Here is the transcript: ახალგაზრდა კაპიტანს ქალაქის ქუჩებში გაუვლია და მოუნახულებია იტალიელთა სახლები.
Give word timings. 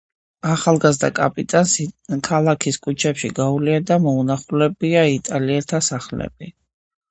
ახალგაზრდა 0.51 1.09
კაპიტანს 1.19 1.73
ქალაქის 2.29 2.81
ქუჩებში 2.87 3.31
გაუვლია 3.41 3.85
და 3.93 4.01
მოუნახულებია 4.07 5.07
იტალიელთა 5.21 5.85
სახლები. 5.93 6.53